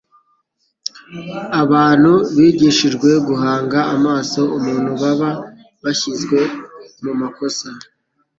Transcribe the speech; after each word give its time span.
Abantu 1.61 2.11
bigishijwe 2.37 3.09
guhanga 3.27 3.79
amaso 3.95 4.41
umuntu 4.57 4.91
baba 5.01 5.29
bashyizwe 5.83 6.39
mu 7.03 7.13
makosa 7.21 7.67